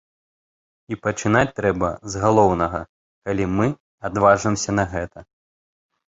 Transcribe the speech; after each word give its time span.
І 0.95 0.95
пачынаць 1.03 1.51
трэба 1.59 1.89
з 2.13 2.21
галоўнага, 2.23 2.81
калі 3.29 3.45
мы 3.59 3.67
адважымся 4.11 4.71
на 4.81 4.89
гэта. 4.97 5.19